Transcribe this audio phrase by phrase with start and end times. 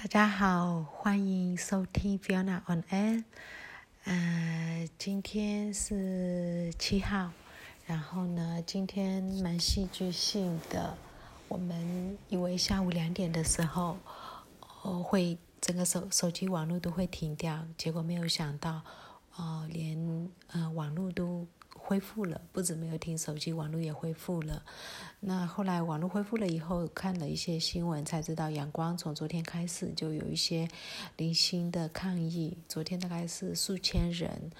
[0.00, 3.24] 大家好，欢迎收听 Fiona on Air。
[4.04, 7.32] 呃，今天是七号，
[7.84, 10.96] 然后呢，今天蛮戏剧性的。
[11.48, 13.98] 我们以为下午两点的时候，
[14.82, 18.82] 哦，会整个手手机网络都会停掉，结果没有想到，
[19.34, 21.44] 哦，连呃网络都。
[21.88, 24.62] 恢复了，不止没有停，手机网络也恢复了。
[25.20, 30.68] 那后来网络恢复了以后，看了一些新闻，才知道阳光从昨天开始就有一些
[31.16, 32.58] 零星的抗议。
[32.68, 34.50] 昨天大概是数千人，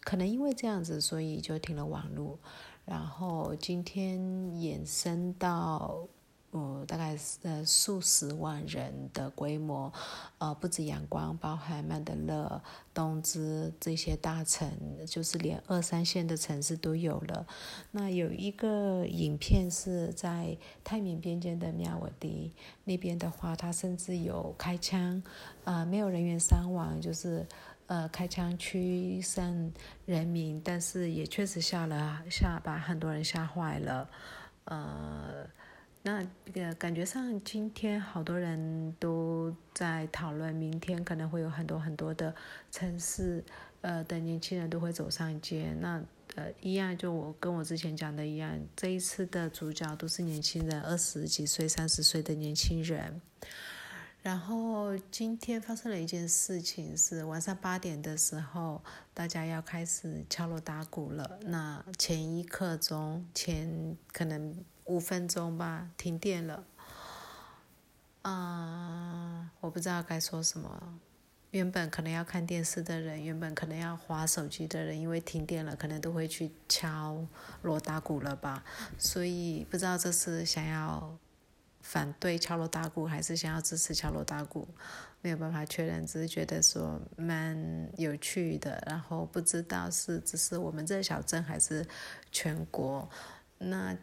[0.00, 2.36] 可能因为这样子，所以就停了网络。
[2.84, 6.08] 然后今天衍生到。
[6.54, 9.90] 嗯，大概是呃数十万人的规模，
[10.36, 12.62] 呃，不止阳光，包含曼德勒、
[12.92, 14.70] 东芝这些大城，
[15.06, 17.46] 就是连二三线的城市都有了。
[17.92, 22.52] 那有一个影片是在泰缅边境的妙瓦迪
[22.84, 25.22] 那边的话，他甚至有开枪，
[25.64, 27.46] 呃，没有人员伤亡，就是
[27.86, 29.72] 呃开枪驱散
[30.04, 34.10] 人民，但是也确实吓了吓把很多人吓坏了，
[34.66, 35.46] 呃。
[36.04, 42.34] 那个感觉上，今天好多人都在讨论，明天可能会有很多很多的
[42.72, 43.44] 城市，
[43.82, 45.72] 呃，的年轻人都会走上街。
[45.80, 46.02] 那
[46.34, 53.20] 呃，一样就我跟我之前讲的一样，这一次的主角都是年轻人，二十几岁、三十岁的年轻人。
[54.22, 58.82] 然后今天发生了一件事情，是晚上八点的时候，
[59.14, 61.38] 大家要开始敲锣打鼓了。
[61.42, 64.64] 那前一刻钟，前可能。
[64.84, 66.64] 五分钟吧，停电了。
[68.22, 71.00] 啊，我不知道该说什么。
[71.50, 77.26] 原本可能要看电视的人，原本可能要划手机的人，因为停电了，可能都会去敲
[77.62, 78.64] 锣打鼓了吧。
[78.96, 81.18] 所以不知道这是想要
[81.80, 84.66] 反对敲锣打鼓，还是想要支持敲锣打鼓，
[85.20, 86.06] 没有办法确认。
[86.06, 91.86] 只是觉得说蛮有趣的，然后不知道是只是我们这小镇，还是
[92.30, 93.10] 全国。
[93.58, 93.96] 那。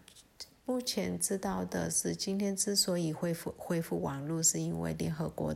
[0.69, 5.52] 目前知道的是，今天之所以恢复恢复网络，是因为联合国，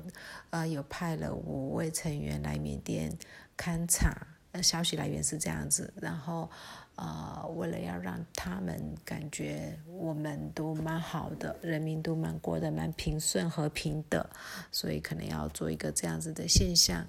[0.50, 3.16] 呃，有派了五位成员来缅甸
[3.56, 4.12] 勘察。
[4.53, 5.94] 呃，消息来源是这样子。
[6.01, 6.50] 然后，
[6.96, 8.75] 呃，为了要让他们
[9.06, 14.28] 感觉我们都蛮好的，人民都蛮过得蛮平顺和平的，
[14.72, 17.06] 所以可能要做一个这样子的现象，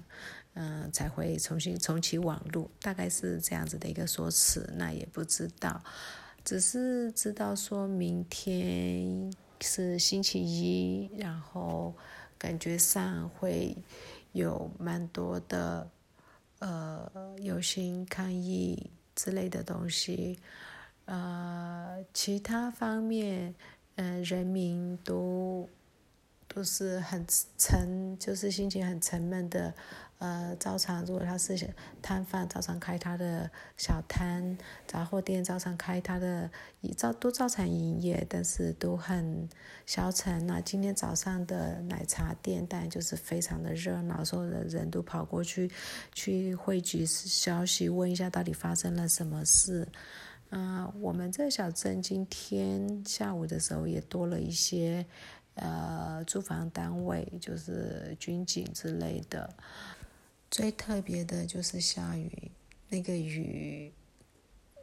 [0.53, 4.71] 嗯，才会重新重启网络，大概是这样子的一个说辞。
[4.77, 5.83] 那也不知道。
[6.45, 11.91] 只是知道说明天是星期一，然后
[12.37, 13.75] 感觉上会
[14.31, 15.89] 有蛮多的
[16.59, 20.37] 呃游行抗议之类的东西，
[21.05, 23.55] 呃，其他方面，
[23.95, 25.67] 嗯，人民都
[26.47, 27.25] 都是很
[27.57, 29.73] 沉，就是心情很沉闷的。
[30.17, 31.69] 呃，照常如果他是
[32.01, 36.49] 摊贩，照常开他的小摊，杂货店照常开他的，
[36.97, 39.47] 照都照常营业，但是都很
[39.85, 40.47] 消沉。
[40.47, 45.69] 那今天早上的奶茶店，当然就是非常的热闹，所有的人都跑过去
[46.15, 49.85] 去汇聚消息，问一下到底发生了什么事。
[50.51, 55.05] 嗯，我们这小镇今天下午的时候也多了一些
[55.55, 59.53] 呃住房单位，就是军警之类的。
[60.51, 62.51] 最特别的就是下雨，
[62.87, 63.91] 那个雨，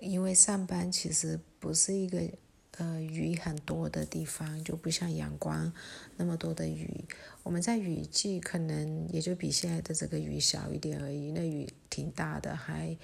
[0.00, 2.28] 因为上班其实不是一个
[2.76, 5.72] 呃雨很多的地方，就不像阳光
[6.16, 7.04] 那么多的雨。
[7.42, 12.94] 我们在雨季可能也就比现在的这个雨小一点而已，那雨挺大的，还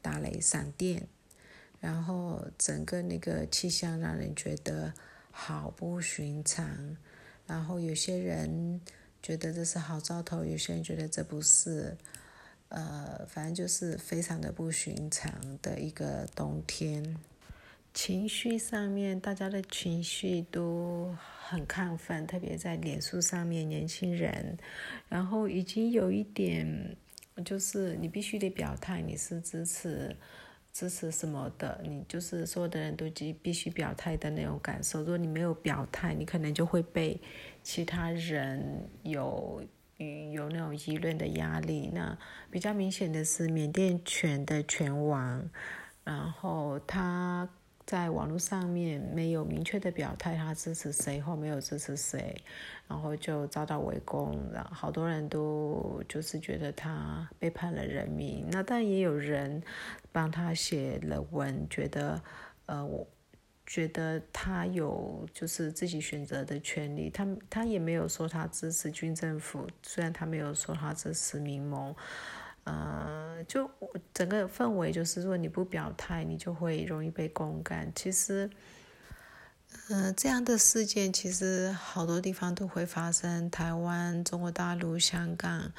[0.00, 1.08] 打雷闪电，
[1.80, 4.94] 然后整个那个气象让人觉得
[5.32, 6.96] 好不寻常。
[7.46, 8.80] 然后有些人。
[9.24, 11.96] 觉得这是好兆头，有些人觉得这不是，
[12.68, 17.16] 呃，反正就是非常的不寻常的一个冬天。
[17.94, 21.16] 情绪上面，大家的情绪都
[21.48, 24.58] 很亢奋，特别在脸书上面，年轻人，
[25.08, 26.94] 然后已经有一点，
[27.46, 30.14] 就是你必须得表态，你是支持。
[30.74, 34.98] 支持什么的，你就是所有的人都必必须表态的那种感受。
[34.98, 37.18] 如果你没有表态，你可能就会被
[37.62, 39.64] 其他人有
[40.32, 41.90] 有那种舆论的压力。
[41.94, 42.18] 那
[42.50, 45.48] 比较明显的是缅甸拳的拳王，
[46.02, 47.48] 然后他。
[47.86, 52.34] 在网络上面没有明确的表态，他支持谁或没有支持谁，
[52.88, 58.46] 然后就遭到围攻，然后好多人都就是觉得他背叛了人民。
[58.50, 59.62] 那但也有人
[60.10, 62.22] 帮他写了文，觉得
[62.66, 63.06] 呃我
[63.66, 71.94] 觉得他有就是自己选择的权利，他他也没有说他支持军政府，虽然他没有说他支持民盟，
[72.64, 73.70] 呃，就
[74.12, 77.90] 整个氛围就是如果你不表态，你就会容易被公干。
[77.94, 78.50] 其实，
[79.88, 85.72] 嗯，这样的事件其实好多地方都会发生，台湾、中国大陆、香港，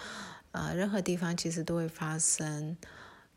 [0.52, 2.78] 啊，任何地方其实都会发生。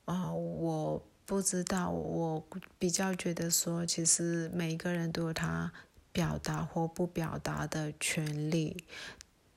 [0.05, 1.03] 啊，我。
[1.29, 2.43] 不知道，我
[2.79, 5.71] 比较觉得说，其实每一个人都有他
[6.11, 8.83] 表达或不表达的权利，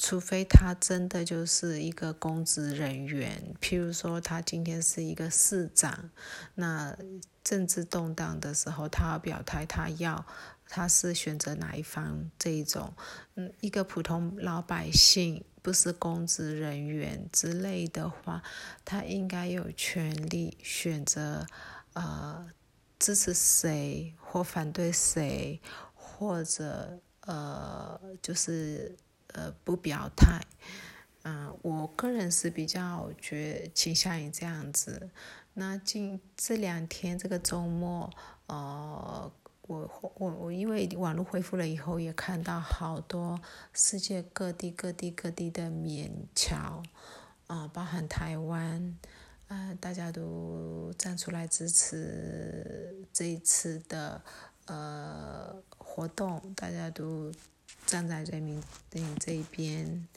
[0.04, 6.10] 除非他真的就是一个公职人员，譬如说他今天是一个市长，
[6.56, 6.98] 那
[7.44, 10.26] 政治动荡的时候，他要表态，他要
[10.68, 12.92] 他是选择哪一方这一种，
[13.36, 15.44] 嗯，一个普通老百姓。
[15.64, 18.42] 不是公职人员之类的话，
[18.84, 21.46] 他应该有权利选择，
[21.94, 22.50] 呃，
[22.98, 25.62] 支持谁或反对谁，
[25.94, 28.98] 或者呃，就是
[29.34, 30.42] 呃不表态。
[31.24, 35.10] 嗯，我个人是比较觉倾向于这样子。
[35.54, 38.10] 那近这两天这个周末，
[38.48, 39.32] 呃。
[39.68, 43.40] 我我我因为网络恢复了以后，也看到好多
[43.72, 46.84] 世界各地各地各地的勉侨，
[47.48, 48.98] 啊，包含台湾，
[49.48, 54.22] 啊，大家都站出来支持这一次的
[54.66, 57.32] 呃活动，大家都
[57.86, 60.08] 站在人民的这一边。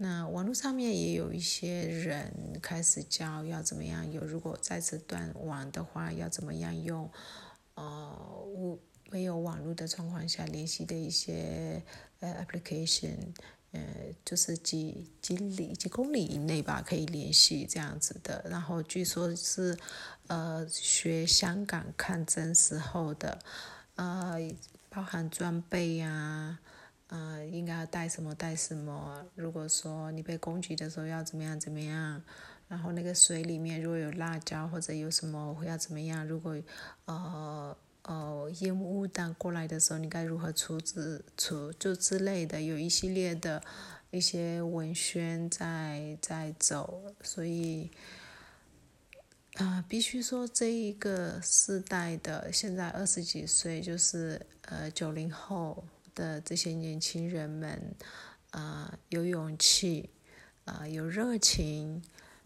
[0.00, 7.10] 那网络上面也有一些人开始教要怎么样，有如果再次断网的话，要怎么样用。
[7.74, 8.78] 呃，无
[9.10, 11.82] 没有网络的状况下联系的一些
[12.20, 13.16] 呃 application，
[13.72, 13.80] 呃，
[14.24, 18.44] 就是几几里几公里以内吧，可以联系这样子的。
[18.50, 19.76] 然后据说是
[20.26, 23.38] 呃学香港抗争时候的，
[23.94, 24.36] 呃，
[24.88, 26.58] 包含装备呀，
[27.08, 29.24] 呃，应该要带什么带什么。
[29.34, 32.22] 如果说你被攻击的时候要怎么样怎么样。
[32.68, 36.26] 然后那个水里面如果有辣椒或者有什么会要怎么样？
[36.26, 36.54] 如果
[37.06, 43.62] 呃呃烟雾弹过来的时候，你该如何处置处就之类的，有一系列的
[44.10, 47.90] 一些文宣在在走，所以
[49.54, 55.82] 啊，必须说这一个世代的现在二十几岁，就是呃九零后
[56.18, 57.94] 的这些年轻人们
[58.50, 60.10] 啊，有勇气
[60.64, 62.02] 啊，有热情。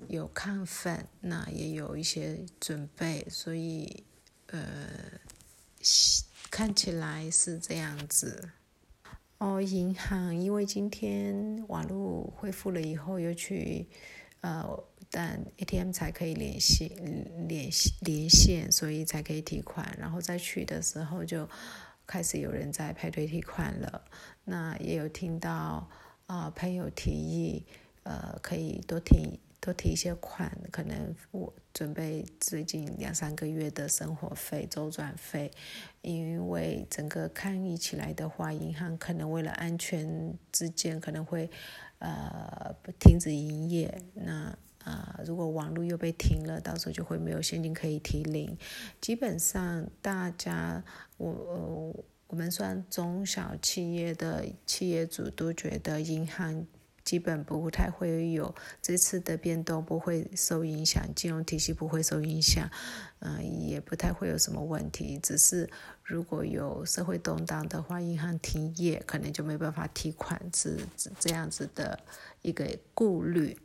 [0.08, 4.02] 有亢奋，那也有一些准备，所以
[4.48, 4.88] 呃，
[6.50, 8.50] 看起来是这样子。
[9.38, 13.86] 哦，银行因为今天网络恢复了以后，又去
[14.40, 14.66] 呃，
[15.08, 16.88] 但 ATM 才可以联系
[17.46, 19.96] 联系连线，所以才可以提款。
[19.96, 21.48] 然后再去的时候，就
[22.06, 24.04] 开始有人在排队提款了。
[24.44, 25.88] 那也有听到
[26.26, 27.66] 啊，朋友提议，
[28.02, 29.40] 呃，可以多提。
[29.64, 35.52] 多提一些款，可能我准备最近两三个月的生活费、周转费，
[36.00, 41.48] 因为整个抗疫起来的话，银行可能为了安全之间可能会
[42.00, 44.02] 呃停止营业。
[44.14, 44.52] 那
[44.84, 48.56] 啊，如果网络又被停了，到时候就会没有现金可以提领。
[49.00, 50.82] 基本上大家，
[51.16, 56.66] 我我们算中小企业的企业主都觉得银行。
[57.04, 62.70] 基本不太会有这次的变动，不会受影响，金融体系不会受影响，
[63.18, 65.18] 嗯，也不太会有什么问题。
[65.18, 65.68] 只是
[66.04, 70.78] 如果有社会动荡的话，银行停业，可能就没办法提款，是
[71.18, 71.98] 这样子的
[72.40, 73.58] 一个顾虑。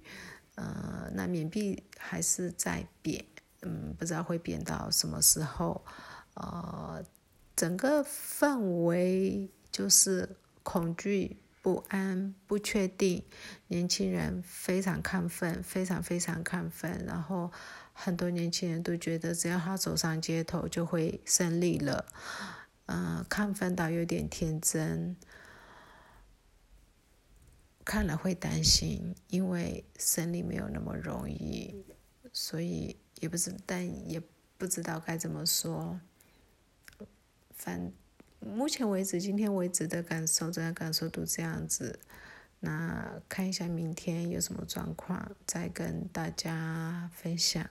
[0.57, 3.25] 呃，那缅币还是在贬，
[3.61, 5.83] 嗯，不知道会贬到什么时候。
[6.33, 7.03] 呃，
[7.55, 11.37] 整个氛围就是恐惧。
[11.59, 13.25] 不安、不确定，
[13.67, 17.03] 年轻人非常亢奋，非常非常亢奋。
[17.05, 17.51] 然后
[17.91, 22.05] 很多年轻人都觉得，只要他走上街头就会胜利了。
[22.85, 25.17] 嗯，亢奋到有点天真，
[27.87, 31.73] 看了会担心，因为生利没有那么容易，
[32.33, 34.21] 所以也不是，但也
[34.57, 35.97] 不知道该怎么说。
[37.55, 37.93] 反。
[38.39, 41.99] 目前为止，今天为止的感受，这样感受都这样子。
[42.59, 47.67] 那看一下明天有什么状况，再跟大家分享。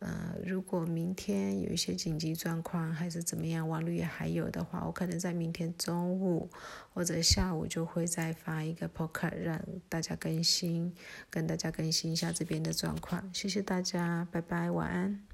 [0.00, 6.48] 呃，如果明天有一些紧急状况还是怎么样，网络也还有的话，我可能在明天中午
[6.94, 10.94] 或者下午就会再发一个 p o c a s t 让大家更新，
[11.28, 13.28] 跟大家更新一下这边的状况。
[13.34, 15.27] 谢谢大家，拜拜，晚安。